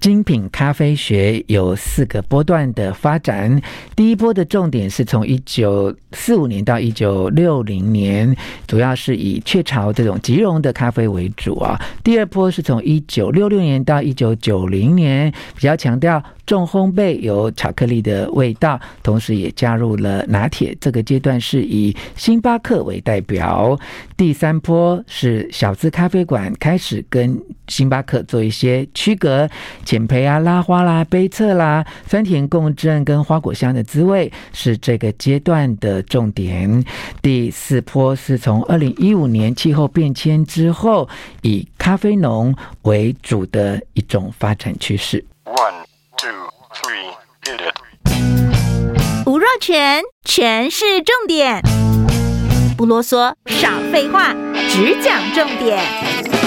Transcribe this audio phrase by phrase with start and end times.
[0.00, 3.60] 精品咖啡学有四个波段的发展。
[3.94, 8.34] 第一波的重点是从一九四五年到一九六零年，
[8.66, 11.78] 主要是以雀巢这种即溶的咖啡为主啊。
[12.02, 20.74] 第二波是从一九六六年到一九九零年，比较强调重烘焙，有巧克力的味道，同时也加入了拿铁。
[20.80, 23.78] 这个阶段是以星巴克为代表。
[24.16, 27.38] 第三波是小资咖啡馆开始跟
[27.68, 29.48] 星巴克做一些区隔，
[29.90, 36.84] 浅培啊、拉花啦、杯测啦、酸甜共振跟花果香的滋味是这个阶段的重点。
[37.20, 41.08] 第四波是从二零一五年气候变迁之后，
[41.42, 45.24] 以咖啡农为主的一种发展趋势。
[45.46, 45.82] One,
[46.16, 46.30] two,
[46.72, 47.10] three,
[47.42, 49.26] hit it.
[49.26, 51.60] 吴若全，全是重点，
[52.76, 54.32] 不啰嗦，少废话，
[54.68, 56.39] 只讲重点。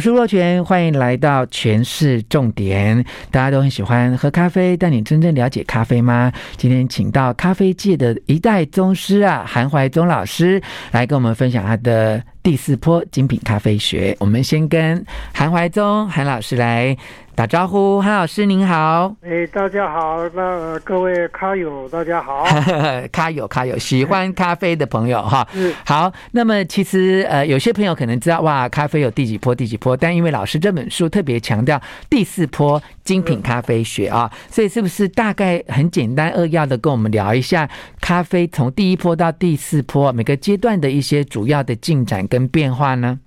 [0.00, 3.04] 我是洛泉，欢迎来到全市重点。
[3.30, 6.32] 大家都很喜欢喝咖啡，但你真正了解咖啡吗？
[6.56, 10.58] 今天请到咖啡界的一代宗师啊，韩怀宗老师
[10.90, 14.16] 来跟我们分享他的第四波精品咖啡学。
[14.20, 16.96] 我们先跟韩怀宗韩老师来
[17.34, 19.16] 打招呼，韩老师您好。
[19.22, 22.44] 哎，大家好，那、呃、各位咖友大家好，
[23.10, 25.46] 咖友咖友，喜欢咖啡的朋友哈。
[25.56, 37.66] 嗯好，那么其实呃，有些朋友可能知道哇，咖啡有第几波第几波，但因为老师这本书特别强调第四波精品咖啡学啊，所以是不是大概很简单扼要的跟我们聊一下
[38.02, 43.18] 咖啡从第一波到第四波每个阶段的一些主要的进展跟变化呢？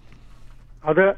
[0.82, 1.16] 好的，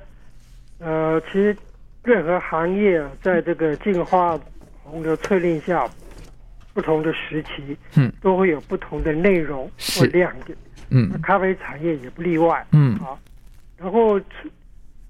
[0.79, 1.57] 呃，其实。
[2.05, 4.39] 任何行业啊，在这个进化
[4.83, 5.85] 洪流淬炼下，
[6.73, 10.57] 不同的时期，嗯，都会有不同的内容或亮点，
[10.91, 13.19] 嗯，咖啡产业也不例外，嗯，好，
[13.77, 14.49] 然后除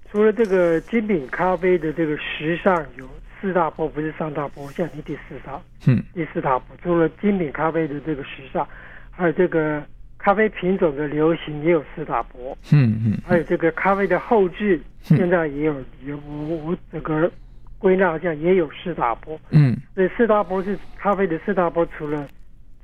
[0.09, 3.05] 除了这个精品咖啡的这个时尚有
[3.41, 8.65] 四大波，不是三大波，现在是第四大，嗯，第四大波，除了精品咖啡的这个时尚，
[9.11, 9.83] 还有这个。
[10.25, 17.31] 咖啡品种的流行也有四大波，嗯嗯，还有这个咖啡的后置，现在也有有我我这个
[17.77, 22.27] 归纳一下也有四大波，嗯，所以四大波是咖啡的四大波，除了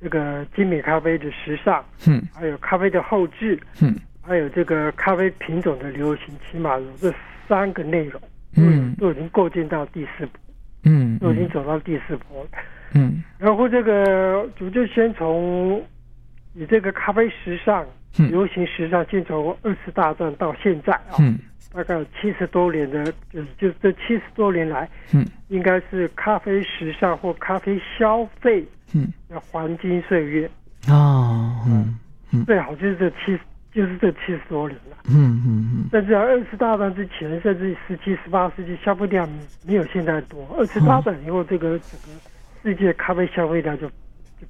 [0.00, 7.12] 这个精品咖啡的时尚，嗯，还有咖啡的后置，嗯，还有这个咖啡品种的流行，起码有这
[7.48, 8.22] 三个内容，
[8.56, 10.38] 嗯，都已经构建到第四波，
[10.84, 12.46] 嗯，都已经走到第四波，
[12.94, 15.84] 嗯，然后这个我就先从。
[16.54, 17.84] 以这个咖啡时尚、
[18.16, 21.38] 流行时尚，先从二次大战到现在啊，嗯、
[21.72, 28.62] 大概有七十多年的，就就这七十多年来，嗯，应该是咖啡时尚或咖啡消费，
[28.94, 30.50] 嗯，的黄金岁月。
[30.88, 31.98] 哦，嗯。
[32.32, 33.38] 嗯，最好就是这七，
[33.72, 39.28] 就是这七十多年了，嗯嗯嗯，甚至二次大战之前，甚至十七、十八世纪消费量
[39.66, 42.20] 没有现在多，二次大战以后，这个整个
[42.62, 43.92] 世界咖啡消费量就就。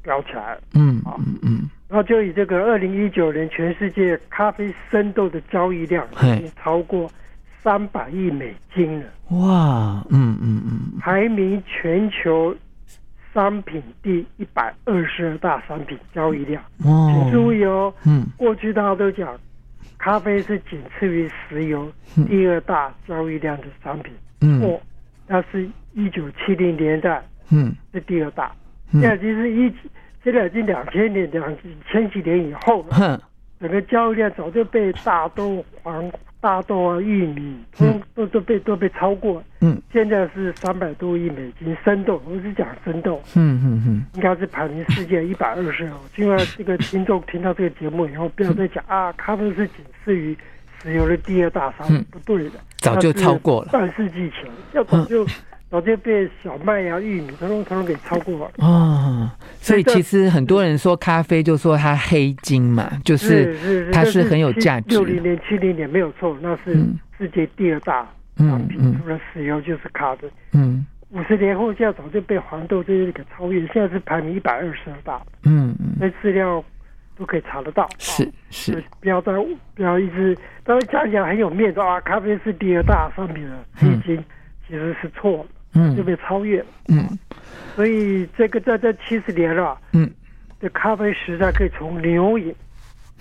[0.03, 7.07] 飙起来了，嗯嗯嗯，然后就以这个二零一九年全世界咖啡生豆的交易量已经超过
[7.63, 12.57] 三百亿美金了，哇，嗯嗯嗯，排名全球
[13.35, 19.39] 商品第一百二十二大商品交易量，哦，请注意哦，嗯，过去大家都讲
[19.99, 21.93] 咖啡是仅次于石油
[22.27, 24.11] 第二大交易量的商品，
[24.41, 24.81] 嗯，哦
[25.27, 28.51] 那是一九七零年代，嗯，是第二大。
[28.93, 29.71] 现在其实一，
[30.25, 31.55] 现在已经两千年两
[31.91, 33.21] 千几年以后 了，
[33.61, 36.11] 整个交易量早就被大豆、黄
[36.41, 39.43] 大豆啊、玉米都都都被都被超过。
[39.61, 43.21] 嗯，现在是三百多亿美金生豆，我是讲生豆。
[43.35, 46.01] 嗯嗯嗯，应该是排名世界 一百二十哦。
[46.15, 50.37] 希望这个听众听到这个节目以后，不要再讲啊，咖啡是仅次于
[50.83, 53.69] 石油的第二大商，不对的，早就超过了。
[53.71, 55.25] 半世纪前，要早就。
[55.73, 64.91] 早就被小麦呀、啊、玉米统统统统给超过了哦，所以其实很多人说咖啡就说它黑金嘛，就是它是很有价值。
[64.91, 66.75] 六零年、七零年没有错，那是
[67.17, 68.07] 世界第二大
[68.37, 70.31] 商品，除了石油就是咖啡。
[70.53, 75.23] 嗯，五十年后现在早就被黄豆这些给超越，现在是排名一百二十二大。
[75.45, 76.63] 嗯嗯，那资料
[77.17, 77.89] 都可以查得到。
[77.99, 79.33] 是是，不要再
[79.75, 84.23] 不要一直，当然讲讲很有面子啊，咖啡是第二大商品了，黑金
[84.69, 85.47] 其实是错了。
[85.75, 86.65] 嗯，就被超越。
[86.89, 87.07] 嗯，
[87.75, 89.79] 所以这个在这七十年了。
[89.93, 90.11] 嗯，
[90.61, 92.55] 这咖啡时代可以从牛饮，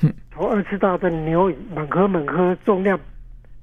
[0.02, 3.00] 嗯，从二次大战牛饮猛喝猛喝，重量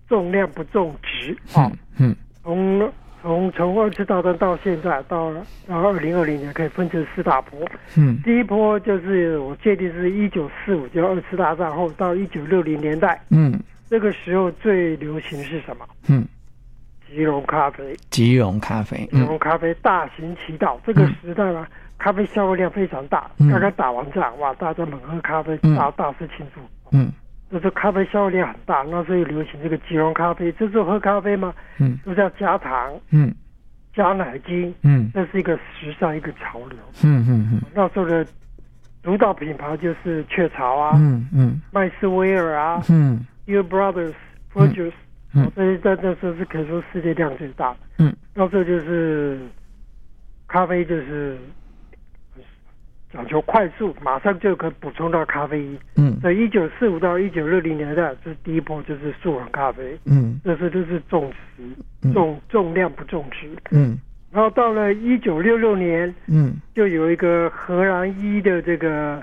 [0.08, 1.70] 重量不重值啊。
[1.99, 5.32] 嗯，从从从二次大战到现在到
[5.67, 7.69] 到二零二零年，可以分成四大波。
[7.96, 13.20] 嗯，第一波就是我界定是一九四五，就二次大战后到一九六零年代。
[13.31, 13.58] 嗯，
[13.91, 15.87] 这个时候最流行是什么？
[16.08, 16.25] 嗯，
[17.08, 17.96] 即溶咖啡。
[18.10, 20.81] 即溶咖啡，即溶咖啡大行其道。
[20.87, 21.66] 这个时代呢，
[21.99, 23.31] 咖啡销售量非常大。
[23.38, 26.60] 刚刚打完仗，哇，大家猛喝咖啡，大大肆庆祝。
[26.93, 27.10] 嗯，
[27.49, 30.50] 那这咖啡消费量很大，那时候流行这个即溶咖啡。
[30.52, 33.34] 这时候喝咖啡嘛，嗯，都是要加糖，嗯，
[33.94, 36.78] 加奶精，嗯，这是一个时尚，一个潮流。
[37.02, 37.62] 嗯嗯嗯。
[37.75, 38.26] 那时候的
[39.02, 44.14] 主导品牌就是雀巢啊，嗯嗯，麦斯威尔啊，嗯，Dear Brothers、
[45.54, 47.78] 这些在那时候是可以说世界量最大的。
[47.98, 49.38] 嗯，那时候就是
[50.46, 51.36] 咖啡就是
[53.12, 55.78] 讲求快速，马上就可以补充到咖啡因。
[55.96, 59.98] 嗯，在一九四五到一九六零年代，这是第一波就是速溶咖啡。
[60.04, 63.48] 嗯，那时候都是重质，重重量不重质。
[63.70, 63.98] 嗯。
[64.31, 69.22] 然后到了一九六六年，嗯，就有一个荷兰裔的这个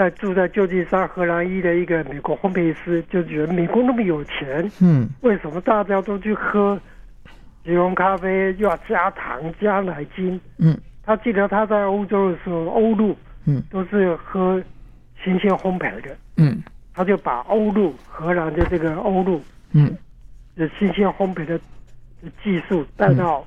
[0.00, 6.80] 在住在旧金山荷兰裔的一个美国烘焙师，就觉得美国那么有钱，嗯，为什么大家都去喝
[7.62, 10.40] 即溶咖啡又要加糖加奶精？
[10.56, 13.14] 嗯，他记得他在欧洲的时候，欧陆，
[13.44, 14.58] 嗯，都是喝
[15.22, 16.62] 新鲜烘焙的，嗯，
[16.94, 19.38] 他就把欧陆荷兰的这个欧陆，
[19.72, 19.94] 嗯，
[20.56, 21.60] 的新鲜烘焙的
[22.42, 23.46] 技术带到。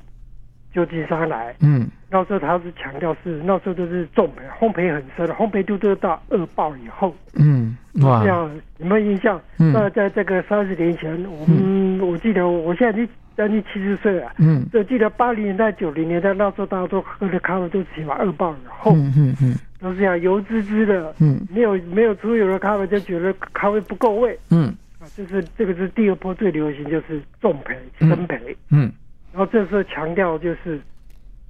[0.73, 8.49] 旧金山来，嗯，那时候他是强调是那时候都是重培，烘焙很深的，烘焙度都到二爆以后，嗯，哇，这样
[8.79, 9.39] 有没有印象？
[9.57, 28.91] 那、嗯、在这个三十年前，我们、嗯、我记得我现在已经将近七十岁了，嗯，就记得八零年代、九零年代那时候大家都喝的咖啡都起码二爆以后，嗯嗯嗯，都是这样油滋滋的，嗯，没有没有出油的咖啡就觉得咖啡不够味，嗯，啊，就是这个是第二波最流行就是重培、深培，嗯。
[29.33, 30.80] 然后这时候强调就是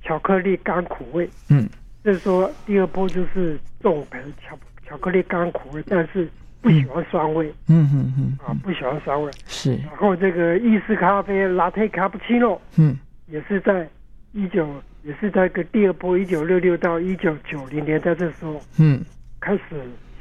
[0.02, 1.68] 巧克力甘苦味，嗯，
[2.04, 4.58] 就是说第二波就是重盆巧
[4.88, 6.28] 巧克力甘苦味，但是
[6.62, 9.30] 不喜欢酸味，嗯嗯嗯，啊不喜欢酸味。
[9.48, 9.76] 是。
[9.76, 12.98] 然后这个意式咖啡 Latte Cappuccino，嗯，
[13.28, 13.86] 也是在
[14.32, 19.04] 一九也是在个第二波一九六六到一九九零年代这时候，嗯，
[19.42, 19.62] 开始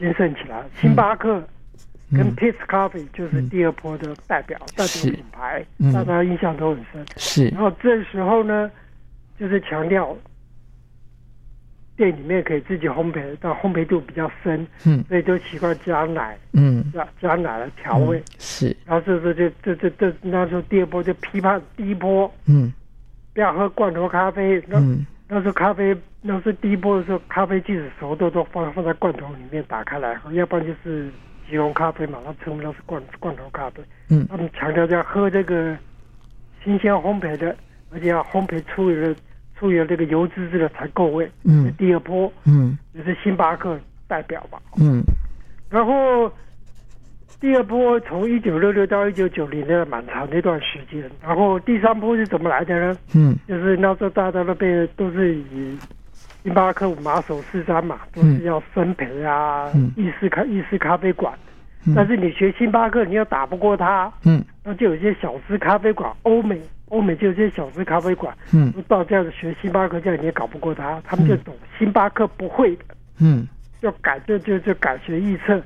[0.00, 1.40] 兴盛起来，星巴克。
[2.14, 7.06] 跟 Peet's Coffee 就是第二波的代表、嗯、代表品牌，嗯、大家印象都很深。
[7.16, 8.70] 是，然后这时候呢，
[9.40, 10.14] 就是强调
[11.96, 18.18] 店里面可以自己烘焙，但烘焙度比较深，嗯，所以都习惯加奶，嗯，加加奶来调味。
[18.18, 22.70] 嗯、是，然后这时候就这这这那时候第二波就批判第一波，嗯，
[23.32, 24.62] 不要喝罐头咖啡。
[24.68, 31.10] 那、嗯、那时候咖啡那时候第一波的时候，咖啡即使熟豆都放放在罐头里面打开来喝，要不然就是。
[31.52, 33.82] 即溶咖啡嘛，他称不上是罐罐头咖啡。
[34.08, 35.76] 嗯，他们强调要喝这个
[36.64, 37.54] 新鲜烘焙的，
[37.92, 39.14] 而且要烘焙出油的，
[39.54, 41.30] 出油这个油脂质的才够味。
[41.44, 43.78] 嗯，第二波，嗯，也是星巴克
[44.08, 44.58] 代表吧。
[44.80, 45.02] 嗯，
[45.68, 46.32] 然后
[47.38, 52.96] 第二波从一九六六到一九九零的蛮长的一段时间，然后第三波是怎么来的呢？
[53.14, 55.78] 嗯，就是那时候大家都被都是以。
[56.42, 61.32] 星巴克马首是瞻嘛，都是要分赔啊，嗯、意式咖意式咖啡馆。
[61.86, 64.12] 嗯、但是你学星巴克，你又打不过他。
[64.24, 68.36] 嗯，那就有些小资咖啡馆，欧美欧美就有些小资咖啡馆。
[68.52, 71.00] 嗯，到这样子学星巴克，这样你也搞不过他。
[71.04, 72.84] 他们就懂星巴克不会的。
[73.20, 73.46] 嗯，
[73.80, 75.60] 就改就就就改学预测，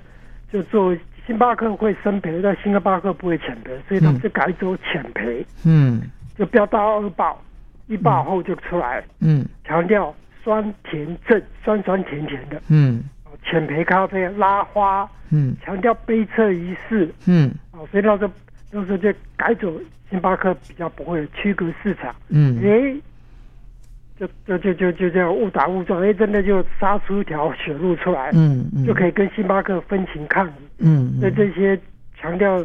[0.53, 0.95] 就做
[1.27, 5.45] 星巴克会深焙，但星巴克不会浅赔，所以他们就改走浅赔。
[5.65, 6.03] 嗯，
[6.37, 7.43] 就不要到二爆，
[7.87, 9.03] 一爆后就出来。
[9.21, 10.15] 嗯，强调。
[10.47, 13.03] 酸甜正，酸酸甜甜的，嗯，
[13.43, 18.33] 浅焙咖啡拉花，嗯，强调杯测仪式，嗯，哦，所以那时候
[18.71, 19.73] 那时候就改走
[20.09, 22.95] 星巴克比较不会区隔市场，嗯，哎，
[24.21, 28.87] 就就就就就这样误打误撞，哎，真的就杀出一条血路出来，嗯，嗯。
[28.87, 31.77] 就可以跟星巴克分庭抗礼，嗯，那这些
[32.17, 32.65] 强调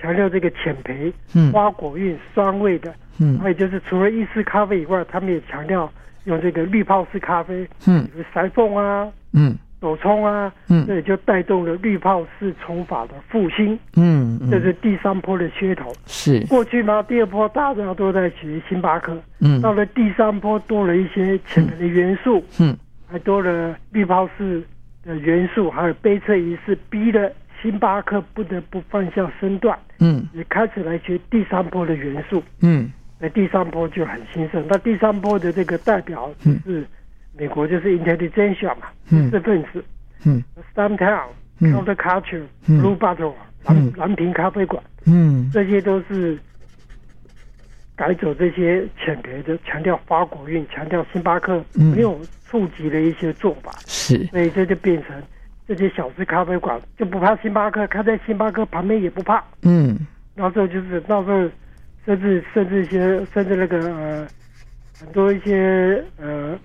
[0.00, 5.92] 强调这个浅焙，嗯，花果韵酸味的，嗯，还有就是除了意式咖啡以外，他们也强调。
[6.26, 15.92] 用这个滤泡式咖啡，嗯，比如裁缝啊，嗯，手冲啊，嗯，这也就带动了滤泡式冲法的复兴，嗯，这是第三波的噱头。
[16.06, 16.44] 是。
[16.46, 24.62] 过去嘛，第二波大家都在学星巴克，嗯，到了第三波多了一些前面的元素，嗯，还多了滤泡式
[25.04, 32.90] 的元素，还有杯测仪式，逼的星巴克不得不放下身段，嗯，也开始来学第三波的元素，嗯。
[33.18, 34.64] 那第三波就很兴盛。
[34.68, 36.86] 那第三波的这个代表就是
[37.36, 39.84] 美国，就是 Intelligentsia 嘛，知识分子，
[40.24, 40.42] 嗯
[40.74, 41.28] ，Stumptown、
[41.60, 46.38] Counterculture、Blue Bottle、蓝蓝瓶咖啡馆，嗯，这些都是
[47.94, 55.22] 改走这些浅焙的，强调花果韵，强调星巴克没有触及的一些做法，是，所以这就变成
[55.66, 59.42] 这些小资咖啡馆，就不怕星巴克，开在星巴克旁边也不怕。
[59.62, 59.98] 嗯，
[60.34, 61.50] 那时候就是那时候，
[62.06, 64.26] 甚至甚至一些甚至那个呃
[64.98, 66.58] 很多一些呃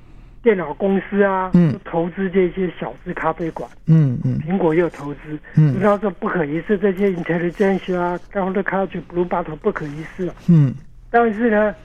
[0.43, 3.69] 电脑公司啊，嗯，投资这些小资咖啡馆。
[3.87, 5.19] 嗯嗯，苹果也有投资。
[5.55, 10.31] 嗯，然后说不可一世，这些 intelligence 啊，然后的 Culture Blue Bottle 不可一世。
[10.47, 10.73] 嗯，
[11.09, 11.75] 但是呢，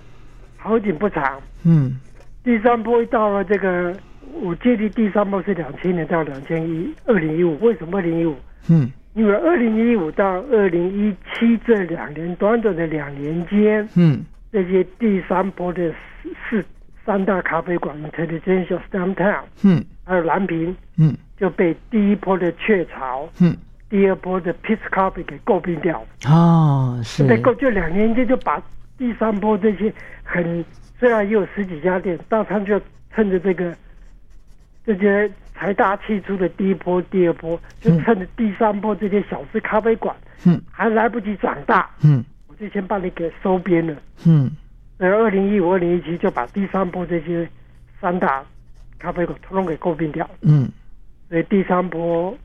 [0.57, 1.41] 好景不长。
[1.65, 1.99] 嗯，
[2.45, 3.95] 第三波一到了这个。
[4.43, 8.37] 我记得第三波是两千年到两千一二零一五，为什么二零一五？
[8.69, 15.91] 嗯，因为二零一五到二零一七这两年短短的两年间，嗯，这些第三波的
[16.49, 16.63] 四
[17.05, 23.57] 三大咖啡馆，Intelligentsia、Stumptown，嗯，还有蓝瓶，嗯，就被第一波的雀巢，嗯，
[23.89, 26.05] 第二波的 Peet's Coffee 给诟病掉。
[26.29, 27.27] 哦，是。
[27.27, 28.63] 被诟就两年间就把
[28.99, 29.91] 第三波这些
[30.23, 30.63] 很
[30.99, 32.79] 虽然也有十几家店，但他就
[33.15, 33.75] 趁着这个。
[34.85, 43.97] 这些财大气粗的第一波、第二波，就趁着第三波这些小资咖啡馆，嗯，还来不及长大，嗯，我就先把你给收编了，
[44.27, 44.51] 嗯，
[44.99, 47.49] 然后二零一五、二零一七就把第三波这些
[48.01, 48.45] 三大
[48.99, 50.69] 咖啡馆统统给诟病掉，嗯，
[51.31, 52.37] 所以第三波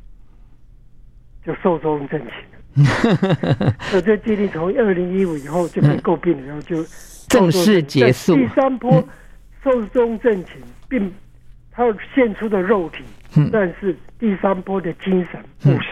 [1.46, 6.82] 就寿终正寝了，我就决定从二零一五以后就被诟病了，然后就
[7.28, 8.36] 正式结束。
[8.36, 9.04] 第三波
[9.62, 11.12] 寿终正寝，并。
[11.82, 13.04] 它现出的肉体，
[13.36, 15.84] 嗯、但是第三波的精神不死，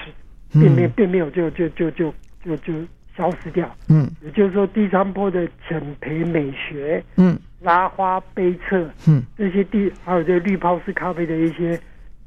[0.54, 2.74] 嗯、并没并没有就就就就就就
[3.18, 3.76] 消失掉。
[3.88, 11.80] 嗯，也就是说，第三波的浅培美学，嗯，拉花杯测，嗯，这些第还有这绿泡式咖啡的一些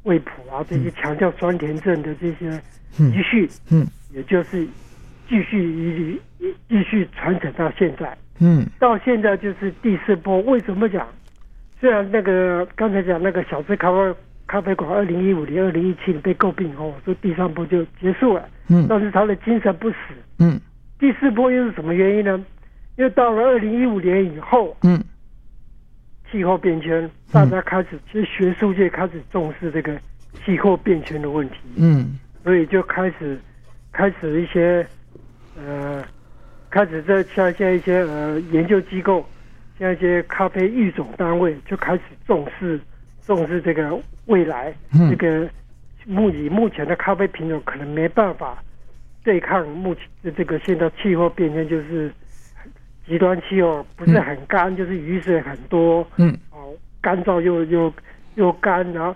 [0.03, 2.61] 味谱啊，这些强调酸甜症的这些
[2.97, 4.67] 遗续，嗯，也就是
[5.29, 8.17] 继续一继续传承到现在。
[8.39, 11.07] 嗯，到现在就是第四波，为什么讲？
[11.83, 14.15] 虽然那个刚才讲那个小资咖啡
[14.47, 18.47] 咖啡馆，二零一五年、二零一七年被诟病后，说第三波就结束了。
[18.69, 19.97] 嗯，但是他的精神不死。
[20.39, 20.57] 嗯，
[20.97, 22.41] 第四波又是什么原因呢？
[22.95, 24.97] 因为到了二零一五年以后，嗯，
[26.31, 29.93] 气候变迁，大家开始，其实学术界开始重视这个
[30.45, 31.57] 气候变迁的问题。
[31.75, 33.37] 嗯，所以就开始
[33.91, 34.87] 开始一些
[35.57, 36.01] 呃，
[36.69, 39.25] 开始在像像一些呃研究机构。
[39.79, 42.79] 像一些咖啡育种单位就开始重视
[43.25, 45.49] 重视这个未来，嗯、这个
[46.05, 48.61] 目以目前的咖啡品种可能没办法
[49.23, 52.11] 对抗目前的这个现在气候变迁，就是
[53.07, 57.91] 极端气候不是很干，嗯、就是雨水很多，嗯，哦，干燥又又
[58.35, 59.15] 又干，然后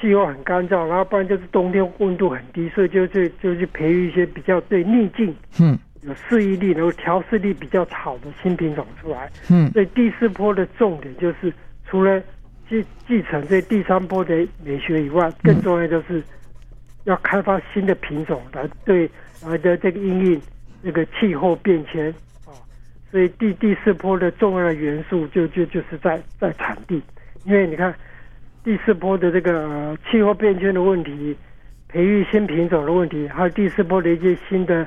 [0.00, 5.76] 气候很干燥，然后不然就是冬天温度很低，所以就就就去培育一些比较对逆境，嗯。
[6.02, 9.28] 有适应力，然后调试力比较好的新品种出来。
[9.50, 11.52] 嗯，所以第四波的重点就是，
[11.86, 12.22] 除了
[12.68, 16.22] 继继承这第三波的美学以外，更重要就是
[17.02, 19.10] 要开发新的品种来对
[19.44, 20.40] 来的这个因应
[20.84, 22.08] 这个气候变迁
[22.46, 22.54] 啊。
[23.10, 27.02] 所以第第四波的重要的元素就就就是在在产地，
[27.44, 27.92] 因为你看
[28.62, 31.36] 第四波的这个、呃、气候变迁的问题，
[31.88, 34.86] 培育新品种的问题，还有第四波的一些新的。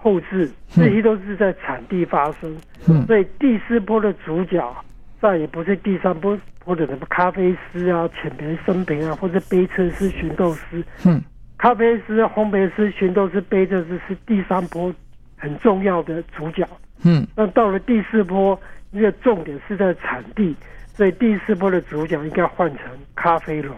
[0.00, 2.56] 后置这些都是在产地发生，
[2.88, 4.76] 嗯、所以第四波的主角
[5.20, 10.84] 再也不是第三波或者什么咖啡师啊、浅焙生焙啊，或者杯测师、寻豆师。
[11.04, 11.20] 嗯，
[11.56, 14.94] 咖啡师、烘焙师、寻豆师、杯测师是第三波
[15.36, 16.66] 很重要的主角。
[17.02, 18.58] 嗯，那到了第四波，
[18.92, 20.54] 因为重点是在产地，
[20.94, 22.84] 所以第四波的主角应该换成
[23.16, 23.74] 咖啡农。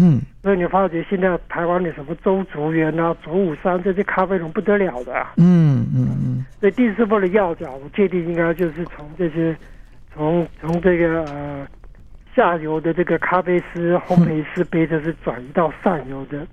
[0.00, 5.34] 嗯，所以你发觉现在台湾的什么周竹园啊、竹武山这些咖啡农不得了的啊。
[5.36, 6.46] 嗯嗯嗯。
[6.58, 9.54] 所以第四波的要角，我确定应该就是从这些，
[10.14, 11.66] 从从这个呃
[12.34, 16.46] 下游的这个咖啡师、烘焙师， 杯子是转移到上游的。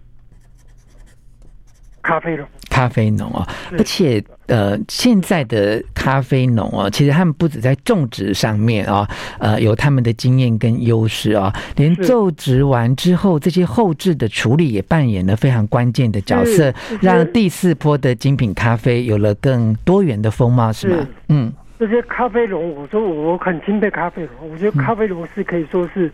[2.07, 9.05] 咖啡农，咖啡农啊，而且呃，现在的咖啡农啊，其实他们不止在种植上面啊，
[9.39, 20.95] 呃，有他们的经验跟优势啊，连种植完之后，这些后置的处理也扮演了非常关键的角色，让第四波的精品咖啡有了更多元的风貌，是吗？
[20.95, 21.07] 是。
[21.27, 26.09] 嗯，这些咖啡农，我说我很钦佩咖啡农，我觉得咖啡农是可以说是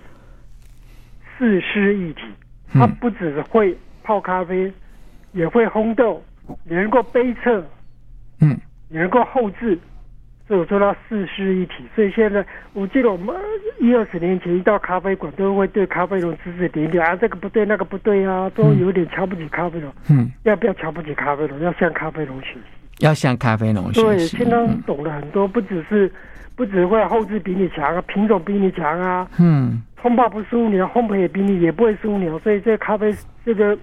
[1.38, 2.21] 四师一体，
[2.73, 4.73] 他不只会泡咖啡。
[5.33, 6.23] 也会烘豆，
[6.69, 7.63] 也能够杯测，
[8.39, 8.57] 嗯，
[8.89, 9.77] 也能够后置，
[10.47, 11.83] 所以我说它四师一体。
[11.95, 13.35] 所以现在我记得我们
[13.79, 19.93] 一二十年前一到咖啡馆，都会对咖啡农指指点点啊，这个不对，那个不对啊，都有点瞧不起咖啡农。
[20.09, 21.59] 嗯，要不要瞧不起咖啡农？
[21.59, 22.59] 要向咖啡农学习。
[22.99, 24.37] 要向咖啡农学习。
[24.37, 26.11] 对，现在懂了很多，不只是
[26.55, 33.11] 不只会后置比你强啊，品种比你强啊，嗯，烘泡不输你，烘焙也比你也不会输你，所以这咖啡
[33.43, 33.75] 这个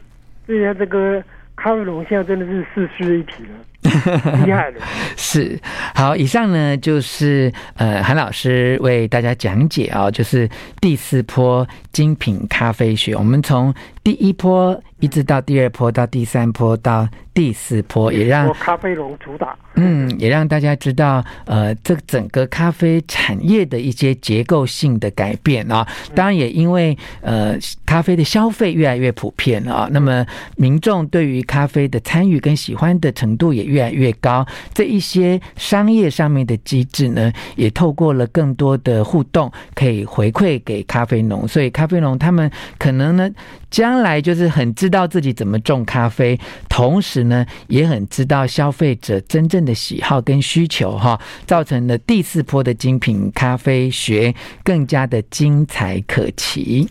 [0.46, 1.22] 这些这个
[1.62, 4.44] 咖啡龙现在真的是四室一体 了。
[4.44, 4.80] 厉害的，
[5.16, 5.58] 是
[5.94, 6.14] 好。
[6.14, 10.48] 以上呢就是呃韩老师为大家讲解啊、哦，就是
[10.82, 13.16] 第四波精品咖啡学。
[13.16, 19.56] 我们从第一波一直到第二波，到第三波，到第四波，也让咖啡农主打。
[19.76, 25.86] 嗯，也让大家知道呃这整个咖啡产业的一些结构性的改变啊、哦。
[26.14, 30.26] 当然也因为呃咖啡的消费越来越普遍了啊、哦，那么
[30.56, 41.46] 民众对于咖啡的参与跟喜欢的程度也越来越高，这一些商业上面的机制呢，也透过了更多的互动，可以回馈给咖啡农。
[41.48, 43.30] 所以咖啡农他们可能呢，
[43.70, 54.32] 将将来就是很知道自己怎么种咖啡，同时呢，也很知道消费者真正的喜好跟需求，哈，造成了第四波的精品咖啡学
[54.62, 56.88] 更加的精彩可期。